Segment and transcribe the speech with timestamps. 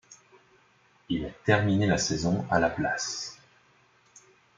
[1.09, 3.37] Il a terminé la saison à la place.